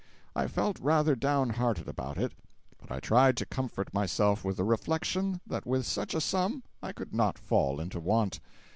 I 0.35 0.47
felt 0.47 0.79
rather 0.79 1.15
down 1.15 1.51
hearted 1.51 1.87
about 1.87 2.17
it, 2.17 2.31
but 2.79 2.89
I 2.91 2.99
tried 2.99 3.37
to 3.37 3.45
comfort 3.45 3.93
myself 3.93 4.43
with 4.43 4.57
the 4.57 4.63
reflection 4.63 5.41
that 5.45 5.67
with 5.67 5.85
such 5.85 6.15
a 6.15 6.21
sum 6.21 6.63
I 6.81 6.91
could 6.91 7.13
not 7.13 7.37
fall 7.37 7.79
into 7.79 7.99
want. 7.99 8.39